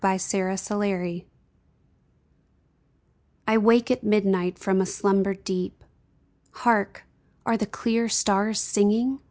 [0.03, 1.27] A CHRISTMAS SONNET
[3.47, 5.83] I WAKE at midnight from a slumber deep.
[6.53, 7.03] Hark!
[7.45, 9.19] are the clear stars singing